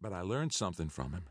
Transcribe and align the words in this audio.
But 0.00 0.12
I 0.12 0.20
learned 0.20 0.52
something 0.52 0.88
from 0.88 1.12
him. 1.12 1.24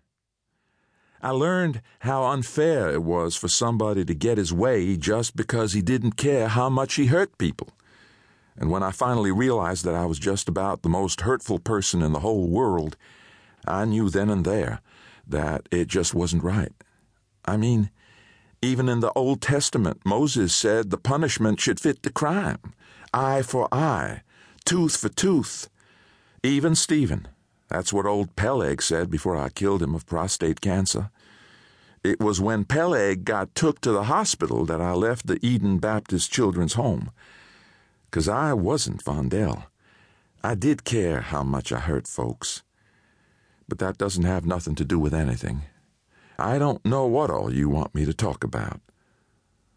I 1.21 1.29
learned 1.31 1.81
how 1.99 2.25
unfair 2.25 2.91
it 2.91 3.03
was 3.03 3.35
for 3.35 3.47
somebody 3.47 4.05
to 4.05 4.13
get 4.13 4.37
his 4.37 4.53
way 4.53 4.95
just 4.97 5.35
because 5.35 5.73
he 5.73 5.81
didn't 5.81 6.17
care 6.17 6.47
how 6.47 6.69
much 6.69 6.95
he 6.95 7.07
hurt 7.07 7.37
people. 7.37 7.69
And 8.57 8.69
when 8.69 8.83
I 8.83 8.91
finally 8.91 9.31
realized 9.31 9.85
that 9.85 9.95
I 9.95 10.05
was 10.05 10.19
just 10.19 10.47
about 10.47 10.81
the 10.81 10.89
most 10.89 11.21
hurtful 11.21 11.59
person 11.59 12.01
in 12.01 12.13
the 12.13 12.19
whole 12.19 12.47
world, 12.47 12.95
I 13.67 13.85
knew 13.85 14.09
then 14.09 14.29
and 14.29 14.45
there 14.45 14.81
that 15.27 15.67
it 15.71 15.87
just 15.87 16.13
wasn't 16.13 16.43
right. 16.43 16.71
I 17.45 17.57
mean, 17.57 17.89
even 18.61 18.87
in 18.87 18.99
the 18.99 19.11
Old 19.13 19.41
Testament, 19.41 20.01
Moses 20.05 20.53
said 20.55 20.89
the 20.89 20.97
punishment 20.97 21.59
should 21.59 21.79
fit 21.79 22.03
the 22.03 22.11
crime 22.11 22.59
eye 23.13 23.41
for 23.41 23.67
eye, 23.71 24.21
tooth 24.65 24.97
for 24.97 25.09
tooth. 25.09 25.69
Even 26.43 26.75
Stephen, 26.75 27.27
that's 27.67 27.91
what 27.91 28.05
old 28.05 28.35
Peleg 28.35 28.81
said 28.81 29.09
before 29.09 29.35
I 29.37 29.49
killed 29.49 29.81
him 29.81 29.95
of 29.95 30.05
prostate 30.05 30.61
cancer. 30.61 31.09
It 32.03 32.19
was 32.19 32.39
when 32.39 32.65
Peleg 32.65 33.25
got 33.25 33.55
took 33.55 33.81
to 33.81 33.91
the 33.91 34.03
hospital 34.03 34.65
that 34.65 34.79
I 34.79 34.93
left 34.93 35.27
the 35.27 35.43
Eden 35.45 35.79
Baptist 35.79 36.31
Children's 36.31 36.73
Home. 36.73 37.11
'Cause 38.11 38.27
I 38.29 38.53
wasn't 38.53 39.03
Vondel. 39.03 39.65
I 40.43 40.53
did 40.53 40.83
care 40.83 41.21
how 41.21 41.43
much 41.43 41.71
I 41.71 41.79
hurt 41.79 42.07
folks. 42.07 42.63
But 43.67 43.79
that 43.79 43.97
doesn't 43.97 44.23
have 44.23 44.45
nothing 44.45 44.75
to 44.75 44.85
do 44.85 44.99
with 44.99 45.13
anything. 45.13 45.63
I 46.37 46.59
don't 46.59 46.85
know 46.85 47.07
what 47.07 47.31
all 47.31 47.51
you 47.51 47.67
want 47.69 47.95
me 47.95 48.05
to 48.05 48.13
talk 48.13 48.43
about. 48.43 48.79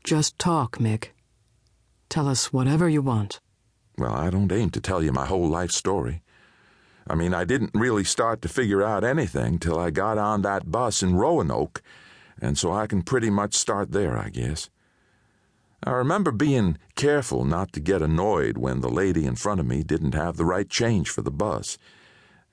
Just 0.05 0.39
talk, 0.39 0.77
Mick. 0.79 1.13
Tell 2.11 2.29
us 2.29 2.53
whatever 2.53 2.89
you 2.89 3.01
want. 3.01 3.41
Well, 3.97 4.13
I 4.13 4.29
don't 4.31 4.53
aim 4.53 4.71
to 4.71 4.81
tell 4.81 5.03
you 5.03 5.13
my 5.13 5.27
whole 5.27 5.49
life 5.49 5.71
story. 5.71 6.23
I 7.11 7.15
mean, 7.15 7.33
I 7.33 7.45
didn't 7.45 7.71
really 7.73 8.05
start 8.05 8.43
to 8.43 8.49
figure 8.49 8.83
out 8.83 9.03
anything 9.03 9.59
till 9.59 9.79
I 9.79 9.91
got 9.91 10.19
on 10.19 10.43
that 10.43 10.71
bus 10.71 11.03
in 11.03 11.17
Roanoke, 11.17 11.83
and 12.41 12.59
so 12.59 12.71
I 12.71 12.87
can 12.87 13.03
pretty 13.03 13.31
much 13.31 13.55
start 13.55 13.93
there, 13.93 14.19
I 14.19 14.29
guess. 14.29 14.69
I 15.83 15.93
remember 15.93 16.33
being 16.33 16.77
careful 16.97 17.45
not 17.45 17.73
to 17.73 17.81
get 17.81 18.03
annoyed 18.03 18.59
when 18.59 18.81
the 18.81 18.91
lady 18.91 19.25
in 19.25 19.37
front 19.37 19.61
of 19.61 19.67
me 19.67 19.83
didn't 19.83 20.15
have 20.15 20.37
the 20.37 20.45
right 20.45 20.69
change 20.69 21.09
for 21.09 21.23
the 21.23 21.31
bus, 21.31 21.79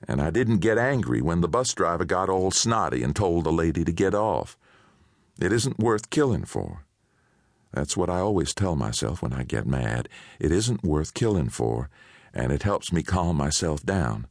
and 0.08 0.22
I 0.22 0.30
didn't 0.30 0.58
get 0.58 0.78
angry 0.78 1.20
when 1.20 1.42
the 1.42 1.48
bus 1.48 1.74
driver 1.74 2.06
got 2.06 2.30
all 2.30 2.50
snotty 2.50 3.02
and 3.02 3.14
told 3.14 3.44
the 3.44 3.52
lady 3.52 3.84
to 3.84 3.92
get 3.92 4.14
off. 4.14 4.56
It 5.38 5.52
isn't 5.52 5.78
worth 5.78 6.08
killing 6.08 6.46
for. 6.46 6.84
That's 7.72 7.96
what 7.96 8.08
I 8.08 8.20
always 8.20 8.54
tell 8.54 8.74
myself 8.74 9.20
when 9.20 9.34
I 9.34 9.42
get 9.42 9.66
mad. 9.66 10.08
It 10.40 10.50
isn't 10.50 10.82
worth 10.82 11.12
killing 11.12 11.50
for, 11.50 11.90
and 12.32 12.52
it 12.52 12.62
helps 12.62 12.90
me 12.90 13.02
calm 13.02 13.36
myself 13.36 13.84
down. 13.84 14.28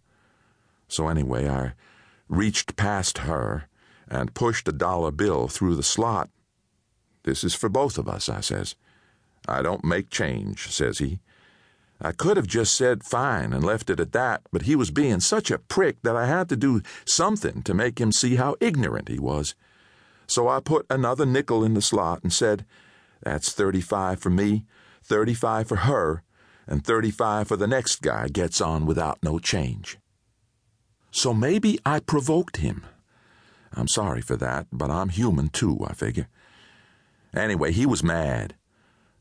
So 0.87 1.07
anyway, 1.07 1.47
I 1.49 1.73
reached 2.27 2.75
past 2.75 3.19
her 3.19 3.67
and 4.07 4.33
pushed 4.33 4.67
a 4.67 4.71
dollar 4.71 5.11
bill 5.11 5.47
through 5.47 5.75
the 5.75 5.83
slot. 5.83 6.29
This 7.23 7.43
is 7.43 7.55
for 7.55 7.69
both 7.69 7.97
of 7.97 8.07
us, 8.07 8.29
I 8.29 8.41
says. 8.41 8.75
I 9.47 9.61
don't 9.61 9.83
make 9.83 10.09
change, 10.09 10.69
says 10.69 10.99
he. 10.99 11.19
I 12.01 12.11
could 12.11 12.37
have 12.37 12.47
just 12.47 12.75
said 12.75 13.03
fine 13.03 13.53
and 13.53 13.63
left 13.63 13.89
it 13.89 13.99
at 13.99 14.11
that, 14.11 14.41
but 14.51 14.63
he 14.63 14.75
was 14.75 14.91
being 14.91 15.21
such 15.21 15.49
a 15.49 15.59
prick 15.59 16.01
that 16.01 16.15
I 16.15 16.25
had 16.25 16.49
to 16.49 16.57
do 16.57 16.81
something 17.05 17.63
to 17.63 17.73
make 17.73 17.99
him 17.99 18.11
see 18.11 18.35
how 18.35 18.55
ignorant 18.59 19.07
he 19.07 19.17
was. 19.17 19.55
So 20.27 20.47
I 20.47 20.59
put 20.59 20.85
another 20.89 21.25
nickel 21.25 21.63
in 21.63 21.73
the 21.73 21.81
slot 21.81 22.21
and 22.21 22.33
said, 22.33 22.65
That's 23.23 23.53
35 23.53 24.19
for 24.19 24.29
me, 24.29 24.65
35 25.03 25.67
for 25.67 25.75
her, 25.77 26.23
and 26.67 26.83
35 26.83 27.47
for 27.47 27.55
the 27.55 27.67
next 27.67 28.01
guy 28.01 28.27
gets 28.27 28.59
on 28.59 28.85
without 28.85 29.19
no 29.23 29.39
change. 29.39 29.97
So 31.15 31.33
maybe 31.33 31.79
I 31.85 32.01
provoked 32.01 32.57
him. 32.57 32.85
I'm 33.73 33.87
sorry 33.87 34.19
for 34.19 34.35
that, 34.35 34.67
but 34.73 34.91
I'm 34.91 35.07
human 35.07 35.47
too, 35.47 35.79
I 35.87 35.93
figure. 35.93 36.27
Anyway, 37.33 37.71
he 37.71 37.85
was 37.85 38.03
mad. 38.03 38.55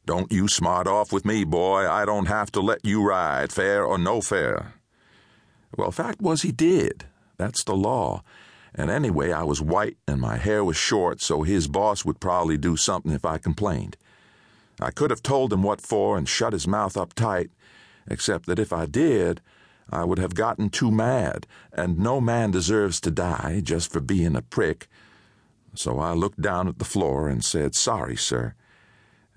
Don't 0.05 0.33
you 0.33 0.48
smart 0.48 0.89
off 0.89 1.13
with 1.13 1.24
me, 1.24 1.45
boy. 1.45 1.89
I 1.89 2.05
don't 2.05 2.27
have 2.27 2.51
to 2.52 2.61
let 2.61 2.85
you 2.85 3.07
ride, 3.07 3.52
fair 3.52 3.85
or 3.85 3.96
no 3.96 4.20
fair. 4.20 4.74
Well, 5.77 5.92
fact 5.92 6.20
was, 6.20 6.42
he 6.42 6.51
did. 6.51 7.05
That's 7.36 7.63
the 7.63 7.77
law. 7.77 8.24
And 8.74 8.91
anyway, 8.91 9.30
I 9.30 9.45
was 9.45 9.63
white 9.63 9.97
and 10.08 10.20
my 10.20 10.36
hair 10.36 10.64
was 10.64 10.77
short, 10.77 11.20
so 11.20 11.42
his 11.42 11.68
boss 11.68 12.05
would 12.05 12.18
probably 12.18 12.58
do 12.58 12.77
something 12.77 13.13
if 13.13 13.24
I 13.24 13.39
complained. 13.39 13.97
I 14.80 14.91
could 14.91 15.11
have 15.11 15.23
told 15.23 15.52
him 15.52 15.63
what 15.63 15.80
for 15.80 16.18
and 16.18 16.29
shut 16.29 16.55
his 16.55 16.67
mouth 16.67 16.97
up 16.97 17.14
tight, 17.14 17.52
except 18.08 18.47
that 18.47 18.58
if 18.58 18.73
I 18.73 18.86
did, 18.86 19.41
I 19.90 20.05
would 20.05 20.18
have 20.18 20.34
gotten 20.34 20.70
too 20.70 20.90
mad, 20.90 21.46
and 21.72 21.98
no 21.98 22.20
man 22.20 22.50
deserves 22.50 23.00
to 23.00 23.11
die 23.11 23.61
just 23.62 23.92
for 23.92 24.00
being 24.00 24.34
a 24.36 24.42
prick. 24.42 24.89
So 25.74 25.98
I 25.98 26.12
looked 26.12 26.40
down 26.40 26.68
at 26.68 26.78
the 26.78 26.84
floor 26.84 27.28
and 27.28 27.45
said, 27.45 27.74
Sorry, 27.74 28.17
sir. 28.17 28.55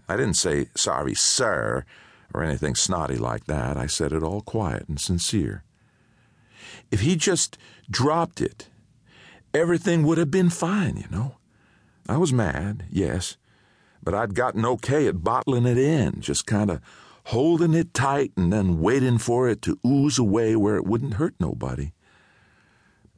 I 0.07 0.15
didn't 0.15 0.35
say, 0.35 0.69
Sorry, 0.75 1.13
sir, 1.13 1.85
or 2.33 2.43
anything 2.43 2.75
snotty 2.75 3.17
like 3.17 3.45
that. 3.45 3.77
I 3.77 3.87
said 3.87 4.11
it 4.11 4.23
all 4.23 4.41
quiet 4.41 4.87
and 4.87 4.99
sincere. 4.99 5.63
If 6.91 7.01
he 7.01 7.15
just 7.15 7.57
dropped 7.89 8.41
it, 8.41 8.67
everything 9.53 10.03
would 10.03 10.17
have 10.17 10.31
been 10.31 10.49
fine, 10.49 10.97
you 10.97 11.07
know. 11.09 11.35
I 12.07 12.17
was 12.17 12.31
mad, 12.31 12.85
yes, 12.89 13.37
but 14.01 14.13
I'd 14.13 14.35
gotten 14.35 14.65
okay 14.65 15.07
at 15.07 15.23
bottling 15.23 15.65
it 15.65 15.77
in, 15.77 16.21
just 16.21 16.45
kind 16.45 16.69
of 16.69 16.79
holding 17.27 17.73
it 17.73 17.93
tight 17.93 18.31
and 18.37 18.53
then 18.53 18.79
waiting 18.79 19.17
for 19.17 19.49
it 19.49 19.61
to 19.61 19.77
ooze 19.85 20.17
away 20.17 20.55
where 20.55 20.77
it 20.77 20.85
wouldn't 20.85 21.15
hurt 21.15 21.35
nobody. 21.41 21.91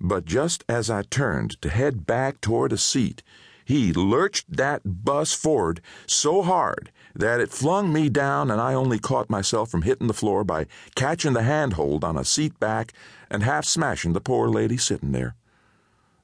But 0.02 0.26
just 0.26 0.64
as 0.68 0.90
I 0.90 1.04
turned 1.04 1.62
to 1.62 1.70
head 1.70 2.08
back 2.08 2.42
toward 2.42 2.74
a 2.74 2.78
seat, 2.78 3.22
he 3.64 3.94
lurched 3.94 4.58
that 4.58 4.82
bus 4.84 5.34
forward 5.34 5.80
so 6.08 6.42
hard 6.42 6.92
that 7.14 7.40
it 7.40 7.52
flung 7.52 7.94
me 7.94 8.10
down, 8.10 8.50
and 8.50 8.60
I 8.60 8.74
only 8.74 8.98
caught 8.98 9.30
myself 9.30 9.70
from 9.70 9.84
hitting 9.84 10.08
the 10.08 10.14
floor 10.16 10.44
by 10.44 10.66
catching 10.96 11.34
the 11.34 11.44
handhold 11.44 12.04
on 12.04 12.18
a 12.18 12.26
seat 12.26 12.60
back 12.60 12.94
and 13.30 13.44
half 13.44 13.66
smashing 13.66 14.14
the 14.14 14.22
poor 14.22 14.50
lady 14.50 14.78
sitting 14.78 15.12
there. 15.12 15.36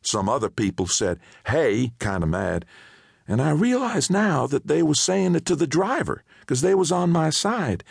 Some 0.02 0.28
other 0.28 0.50
people 0.50 0.88
said, 0.88 1.20
hey, 1.46 1.92
kind 2.00 2.24
of 2.24 2.30
mad, 2.30 2.66
and 3.28 3.42
I 3.42 3.52
realize 3.52 4.10
now 4.10 4.48
that 4.48 4.68
they 4.68 4.84
was 4.84 5.00
saying 5.00 5.36
it 5.36 5.46
to 5.46 5.56
the 5.56 5.68
driver, 5.68 6.24
'cause 6.46 6.62
they 6.62 6.76
was 6.76 6.92
on 6.92 7.10
my 7.10 7.30
side. 7.30 7.84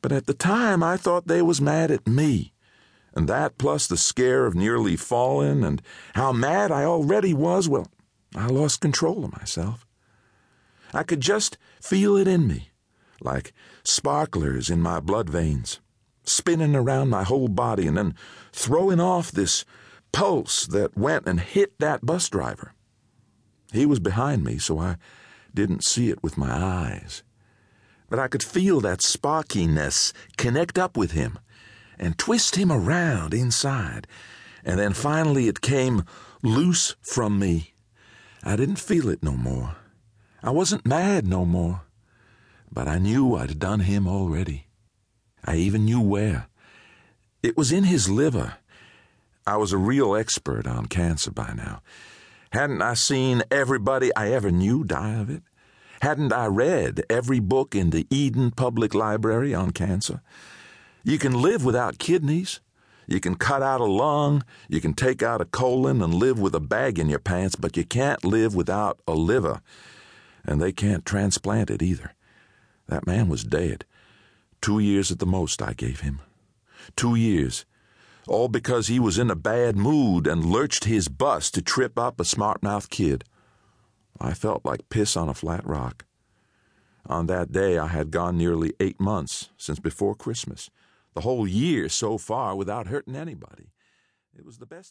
But 0.00 0.12
at 0.12 0.26
the 0.26 0.34
time, 0.34 0.82
I 0.82 0.96
thought 0.96 1.28
they 1.28 1.42
was 1.42 1.60
mad 1.60 1.90
at 1.90 2.06
me. 2.06 2.52
And 3.14 3.28
that 3.28 3.58
plus 3.58 3.86
the 3.86 3.96
scare 3.96 4.46
of 4.46 4.54
nearly 4.54 4.96
falling 4.96 5.62
and 5.62 5.82
how 6.14 6.32
mad 6.32 6.72
I 6.72 6.84
already 6.84 7.34
was, 7.34 7.68
well, 7.68 7.86
I 8.34 8.46
lost 8.46 8.80
control 8.80 9.24
of 9.24 9.32
myself. 9.32 9.86
I 10.94 11.02
could 11.02 11.20
just 11.20 11.58
feel 11.80 12.16
it 12.16 12.26
in 12.26 12.46
me, 12.46 12.70
like 13.20 13.52
sparklers 13.84 14.70
in 14.70 14.80
my 14.80 14.98
blood 14.98 15.28
veins, 15.28 15.80
spinning 16.24 16.74
around 16.74 17.10
my 17.10 17.22
whole 17.22 17.48
body 17.48 17.86
and 17.86 17.96
then 17.96 18.14
throwing 18.52 19.00
off 19.00 19.30
this 19.30 19.64
pulse 20.12 20.66
that 20.66 20.96
went 20.96 21.26
and 21.26 21.40
hit 21.40 21.78
that 21.78 22.04
bus 22.04 22.28
driver. 22.28 22.72
He 23.72 23.86
was 23.86 24.00
behind 24.00 24.44
me, 24.44 24.58
so 24.58 24.78
I 24.78 24.96
didn't 25.54 25.84
see 25.84 26.10
it 26.10 26.22
with 26.22 26.36
my 26.36 26.52
eyes. 26.52 27.22
But 28.08 28.18
I 28.18 28.28
could 28.28 28.42
feel 28.42 28.80
that 28.80 29.00
sparkiness 29.00 30.12
connect 30.36 30.78
up 30.78 30.96
with 30.96 31.12
him 31.12 31.38
and 31.98 32.18
twist 32.18 32.56
him 32.56 32.70
around 32.70 33.32
inside. 33.32 34.06
And 34.64 34.78
then 34.78 34.92
finally 34.92 35.48
it 35.48 35.62
came 35.62 36.04
loose 36.42 36.94
from 37.00 37.38
me. 37.38 37.72
I 38.42 38.56
didn't 38.56 38.76
feel 38.76 39.08
it 39.08 39.22
no 39.22 39.32
more. 39.32 39.76
I 40.42 40.50
wasn't 40.50 40.86
mad 40.86 41.26
no 41.26 41.44
more. 41.44 41.82
But 42.70 42.88
I 42.88 42.98
knew 42.98 43.34
I'd 43.34 43.58
done 43.58 43.80
him 43.80 44.06
already. 44.06 44.66
I 45.44 45.56
even 45.56 45.84
knew 45.84 46.00
where. 46.00 46.48
It 47.42 47.56
was 47.56 47.72
in 47.72 47.84
his 47.84 48.08
liver. 48.08 48.54
I 49.46 49.56
was 49.56 49.72
a 49.72 49.78
real 49.78 50.14
expert 50.14 50.66
on 50.66 50.86
cancer 50.86 51.30
by 51.30 51.52
now. 51.54 51.82
Hadn't 52.52 52.82
I 52.82 52.92
seen 52.92 53.42
everybody 53.50 54.14
I 54.14 54.30
ever 54.30 54.50
knew 54.50 54.84
die 54.84 55.14
of 55.14 55.30
it? 55.30 55.42
Hadn't 56.02 56.34
I 56.34 56.46
read 56.46 57.02
every 57.08 57.40
book 57.40 57.74
in 57.74 57.90
the 57.90 58.06
Eden 58.10 58.50
Public 58.50 58.92
Library 58.92 59.54
on 59.54 59.70
cancer? 59.70 60.20
You 61.02 61.18
can 61.18 61.40
live 61.40 61.64
without 61.64 61.98
kidneys. 61.98 62.60
You 63.06 63.20
can 63.20 63.36
cut 63.36 63.62
out 63.62 63.80
a 63.80 63.86
lung. 63.86 64.44
You 64.68 64.82
can 64.82 64.92
take 64.92 65.22
out 65.22 65.40
a 65.40 65.46
colon 65.46 66.02
and 66.02 66.12
live 66.12 66.38
with 66.38 66.54
a 66.54 66.60
bag 66.60 66.98
in 66.98 67.08
your 67.08 67.18
pants, 67.18 67.56
but 67.56 67.74
you 67.78 67.84
can't 67.84 68.22
live 68.22 68.54
without 68.54 69.00
a 69.08 69.14
liver. 69.14 69.62
And 70.44 70.60
they 70.60 70.72
can't 70.72 71.06
transplant 71.06 71.70
it 71.70 71.80
either. 71.80 72.12
That 72.86 73.06
man 73.06 73.30
was 73.30 73.44
dead. 73.44 73.86
Two 74.60 74.78
years 74.78 75.10
at 75.10 75.20
the 75.20 75.26
most 75.26 75.62
I 75.62 75.72
gave 75.72 76.00
him. 76.00 76.20
Two 76.96 77.14
years 77.14 77.64
all 78.26 78.48
because 78.48 78.86
he 78.86 78.98
was 78.98 79.18
in 79.18 79.30
a 79.30 79.36
bad 79.36 79.76
mood 79.76 80.26
and 80.26 80.44
lurched 80.44 80.84
his 80.84 81.08
bus 81.08 81.50
to 81.50 81.62
trip 81.62 81.98
up 81.98 82.20
a 82.20 82.24
smart 82.24 82.62
mouthed 82.62 82.90
kid. 82.90 83.24
I 84.20 84.34
felt 84.34 84.64
like 84.64 84.88
piss 84.88 85.16
on 85.16 85.28
a 85.28 85.34
flat 85.34 85.66
rock. 85.66 86.04
On 87.06 87.26
that 87.26 87.50
day, 87.50 87.78
I 87.78 87.88
had 87.88 88.10
gone 88.10 88.38
nearly 88.38 88.72
eight 88.78 89.00
months 89.00 89.50
since 89.56 89.80
before 89.80 90.14
Christmas, 90.14 90.70
the 91.14 91.22
whole 91.22 91.46
year 91.48 91.88
so 91.88 92.16
far 92.16 92.54
without 92.54 92.86
hurting 92.86 93.16
anybody. 93.16 93.72
It 94.36 94.44
was 94.44 94.58
the 94.58 94.66
best 94.66 94.90